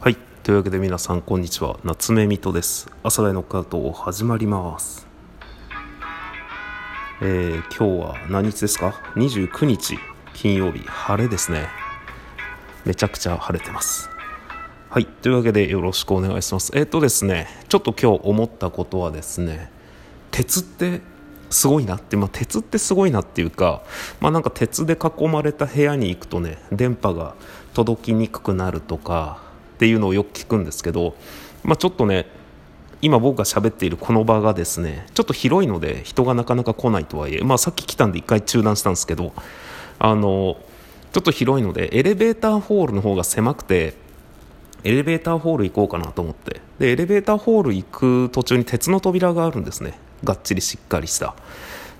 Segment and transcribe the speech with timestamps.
[0.00, 0.16] はい。
[0.44, 1.76] というわけで皆さんこんにちは。
[1.82, 2.88] 夏目水戸です。
[3.02, 5.08] 朝代のカート始まります。
[7.20, 9.98] えー、今日は何日ですか？29日。
[10.34, 10.86] 金曜日。
[10.86, 11.66] 晴れですね。
[12.84, 14.08] めちゃくちゃ晴れてます。
[14.88, 15.04] はい。
[15.04, 16.70] というわけでよろしくお願いします。
[16.76, 19.68] えっ、ー、とですねちょっと今日思ったことはですね
[20.30, 21.00] 鉄って
[21.50, 23.82] すごいなって、まあ、鉄ってすごいなっていうか、
[24.20, 27.34] まあ、なんか鉄で囲まれた部屋に行くとね電波が
[27.74, 29.47] 届きにくくなるとか
[29.78, 31.14] っていうのをよく聞くんですけど、
[31.62, 32.26] まあ、ちょっとね
[33.00, 39.32] 今僕が喋っているこの場がですねちょっと広いので人がなかなか来ないとはいえ、まあ、さっき来たんで1回中断したんですけど
[40.00, 40.56] あの
[41.12, 43.94] ちょっと広いのでエレベーターホールの方が狭くて
[44.82, 49.98] エレベーターホール行こうかなと思ってでエレベーターホール行く途中に鉄の扉があるんですね。
[50.24, 51.34] がっちりしっかりした。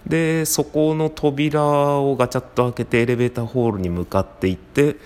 [0.08, 4.96] でそこの扉をガチャッと開けてエレベーターホールに向かっていって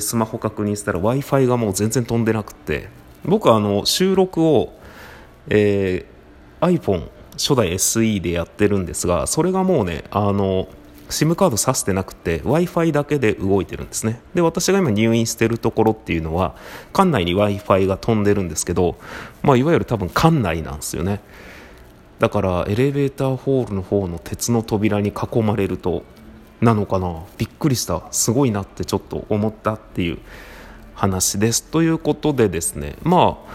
[0.00, 2.88] スマホ確認したら w i f i がもう全然飛んでなくて。
[3.26, 4.72] 僕はあの収録を、
[5.48, 10.68] えー、iPhone 初代 SE でやってるんですがそれがもうねあの
[11.08, 14.20] SIM カード挿してなくて w i f i だけで動いてるんですね。
[14.34, 16.56] で私が今入院してるところっていうのは
[16.92, 18.96] 館内に w i f i が飛んでるんですけど、
[19.42, 21.20] まあ、いわゆる多分館内なんですよね。
[22.18, 26.02] だからエレベーターホールの方の鉄の扉に囲まれると
[26.60, 27.24] なのかな？
[27.36, 28.02] びっくりした。
[28.10, 30.18] すごいなってちょっと思ったっていう
[30.94, 31.62] 話です。
[31.62, 33.52] ということでですねまあ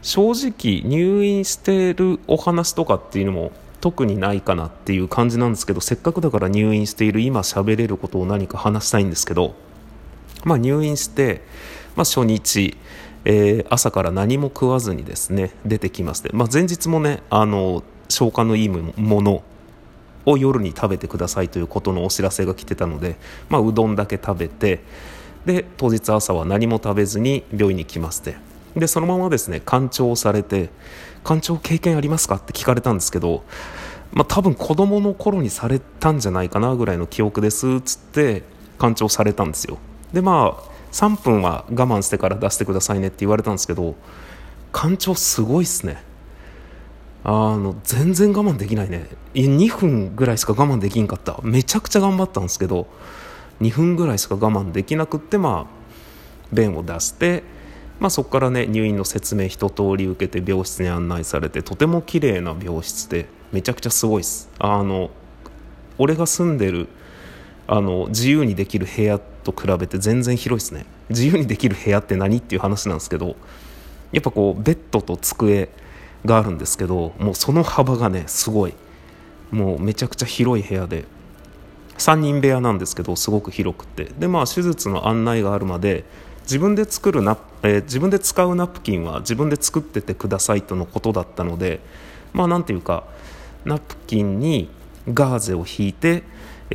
[0.00, 9.54] 正直入院してるお話とかっていうのも特にないかなっていう感じなんですけどせっかくだから入院している今喋れることを何か話したいんですけど
[10.44, 11.42] まあ入院して、
[11.94, 12.76] まあ、初日
[13.24, 19.42] えー、朝から何も食わずにですね出てきまして、まあ、前日もねあの消化のいいもの
[20.26, 23.16] を夜に食べてくださいということのお知らせが来てたので、
[23.48, 24.80] まあ、うどんだけ食べて
[25.46, 28.36] で当日朝は何も食べずに病院に来まして
[28.76, 30.70] でそのままですね肝腸されて
[31.24, 32.36] 肝腸経験ありますか？
[32.36, 33.42] って聞かれたんですけど、
[34.12, 38.42] まあ、多分子供の頃にされたんじゃないかなぐらいの記憶ですっつって
[38.78, 39.78] 肝腸されたんですよ。
[40.12, 43.94] でまあ3分は我慢してから出してくださいねって言われたんですけど
[44.72, 46.02] 肝腸すごいっすね。
[47.30, 49.06] あの全然我慢できないね。
[49.34, 51.38] 2分ぐらいしか我慢できんかった。
[51.42, 52.86] めちゃくちゃ頑張ったんですけど
[53.60, 57.42] 2分ぐらいしか我慢できなくってまあ便を出して、
[58.00, 64.48] まあ、そこからね入院の説明一通り受けて病室に案内されてとても綺麗な病室でめちゃくちゃすごいです。
[64.58, 65.10] あの
[65.98, 66.88] 俺が住んでる
[67.66, 70.86] あの自由にできる部屋と比べて全然広いですね。
[71.10, 73.36] 自由にできる部屋って何っていう話なんですけど
[74.12, 75.68] やっぱこうベッドと机
[76.24, 78.74] があるんですけどもうその幅がねすごい。
[79.50, 81.04] もうめちゃくちゃ広い部屋で。
[81.96, 84.04] 3人部屋なんですけどすごく広くて。
[84.18, 86.04] でまあ手術の案内があるまで
[86.42, 91.80] 自分で作るナえー、自分で使うナプキンは自分で作っててくださいとのことだったので
[92.32, 93.04] まあなんていうか
[93.64, 94.68] ナプキンに
[95.12, 96.22] ガーゼを引いて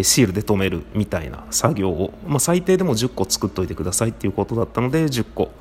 [0.01, 5.51] シールで留めるみたいな作業を、まあ、最低でも10個作っといてくださいっていうことだったので10個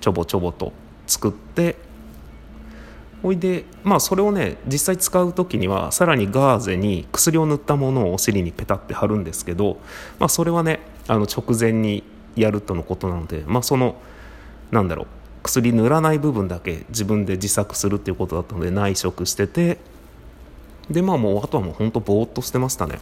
[0.00, 0.72] ちょぼちょぼと
[1.06, 1.76] 作って
[3.22, 9.78] ほいでまあそれをね実際使う時にはさらにガーゼに薬を塗ったものをお尻にペタって貼るんですけど、
[10.18, 12.04] まあ、それはねあの直前に
[12.36, 13.96] やるとのことなので、まあ、その
[14.70, 15.06] なんだろう
[15.42, 19.78] 薬塗らない部分だけ自分で自作するっていうことだったので内職してて
[20.90, 22.98] でまあもうあとはもうほんとぼーっとしてましたね。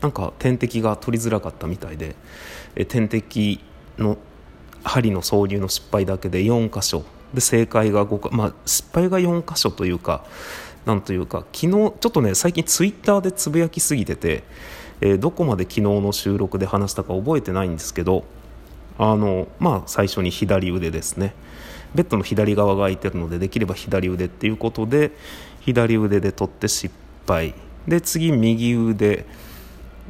[0.00, 2.14] なんか点滴が取りづらかったみたいで
[2.76, 3.58] え点滴
[3.96, 4.18] の
[4.82, 7.04] 針の挿入の失敗だけで4箇所
[7.34, 10.24] で正解が5か、まあ、失敗が4箇所というか
[10.86, 14.44] なんというか昨日ちょっとね最近ツイッターでつぶやきすぎてて、
[15.00, 18.24] えー、どこまで昨日の収録で話したか覚えてないんですけど
[18.98, 21.34] あのまあ最初に左腕ですね。
[21.94, 25.12] ベッドの左側が空いてるのでできれば左腕っていうことで
[25.60, 26.94] 左腕で取って失
[27.26, 27.54] 敗。
[27.88, 29.26] で次右腕。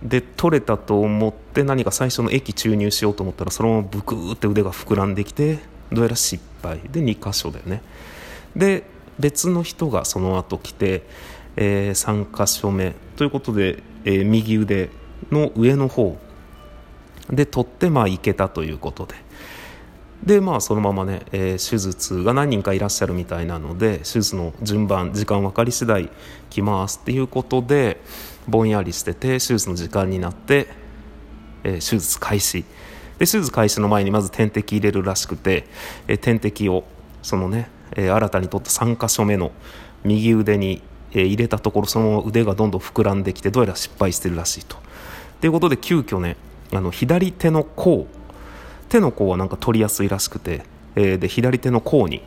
[0.02, 5.60] で取れたと思って何か最初の液注入しようと思ったらそのままブクーって腕が膨らんできて
[5.92, 6.80] どうやら失敗。
[6.90, 7.82] で2箇所だよね。
[8.56, 8.84] で
[9.18, 11.02] 別の人がその後来て、
[11.56, 14.90] えー、3箇所目ということで、えー、右腕
[15.30, 16.18] の上の方
[17.30, 19.14] で取ってまあいけたということで。
[20.24, 26.08] でまあそのままね、えー、手術が何人かいらっしゃるみたいなので手術の順番時間分かり次第
[26.48, 28.00] 来ますっていうことで
[28.48, 30.68] ぼんやりしてて手術の時間になって、
[31.62, 32.64] えー、手術開始。
[33.18, 35.66] で手術開始の前にまず点滴入れるらしくて、
[36.08, 36.84] え、点滴を
[37.22, 39.52] そのね、え、新たに取った3箇所目の
[40.02, 40.82] 右腕に、
[41.12, 44.76] え、入れたところその腕がどんどん膨らんできてどうやら失敗してるらしいと。
[45.40, 46.36] ということで急遽ね
[46.72, 48.06] あの左手の甲
[48.88, 50.64] 手の甲はなんか取りやすいらしくて
[50.96, 52.22] え、で左手の甲に、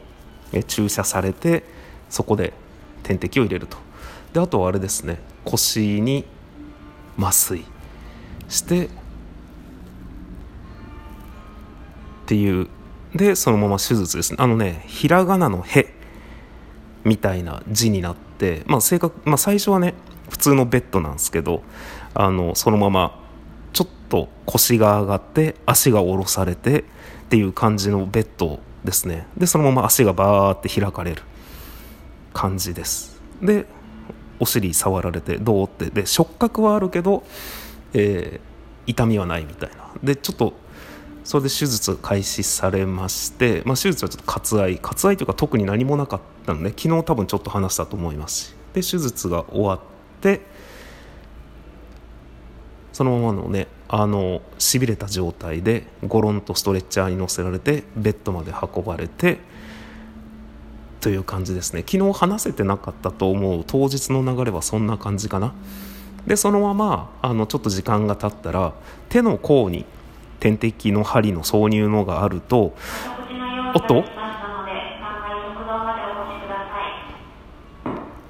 [0.54, 1.64] え注射されて
[2.10, 2.54] そこで
[3.04, 3.78] 点滴を入れると
[4.34, 6.26] であとはあれですね腰に
[7.20, 7.66] 麻酔
[8.48, 8.90] して
[12.28, 12.68] っていう。
[13.16, 14.38] でそのまま手術ですね。
[14.38, 15.94] あのねひらがなの「へ」
[17.06, 19.94] みたいな字になって、まあ正確まあ、最初はね
[20.30, 21.64] 普通のベッドなんですけど
[22.14, 23.18] あのそのまま
[23.72, 26.84] ちょっと腰が上がって足が下ろされてっ
[27.30, 29.26] ていう感じのベッドですね。
[29.38, 31.24] でそのまま足がバーって開かれる
[32.34, 33.22] 感じです。
[33.42, 33.66] で
[34.40, 35.90] お尻触られてどうって。
[35.90, 37.24] で触覚はあるけど、
[37.94, 39.92] えー、痛みはないみたいな。
[40.04, 40.54] でちょっと
[41.28, 48.56] それで手術開始されまして、まあ、手術はちょっと割愛割愛というか特に何もなかったので昨日多分ちょっと話したと思いますし。
[48.74, 49.80] で手術が終わっ
[50.22, 50.40] て
[52.94, 59.40] そのままのねあのしびれた状態でゴロンとストレッチャーに乗せられてベッドまで運ばれて
[61.02, 61.84] という感じですね。
[61.86, 65.54] 昨日話せてなかったと思う当日の流れはそんな感じかな。
[66.26, 68.74] でそのままあのちょっと時間が経ったら
[69.10, 69.86] 手の甲に
[70.40, 72.76] 点滴の針の挿入のがあると
[73.76, 74.04] おっと？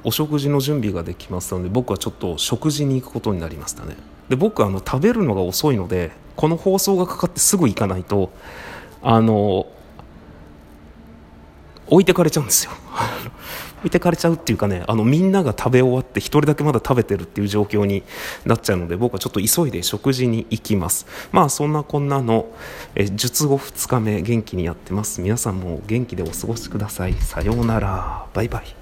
[0.03, 3.97] お食事の準備ができますので僕はちょっと食事に行くことになりましたね。
[4.29, 8.31] で僕あの食べるのが遅いのでこの放送がかかってすぐ行かないと
[9.01, 9.67] あの
[11.87, 12.71] 置いてかれちゃうんですよ。
[13.79, 18.03] 置いてかれちゃうっていうかねあのみんなが食べ終わって1人だけまだ食べてるっていう状況に
[18.45, 21.05] なっちゃうので僕はちょっと急いで食事に行きます。
[21.31, 22.47] まあそんなこんなの
[22.95, 25.21] え術後2日目元気にやってます。
[25.21, 27.13] 皆さんも元気でお過ごしください。
[27.13, 28.25] さようなら。
[28.33, 28.76] バイバイ。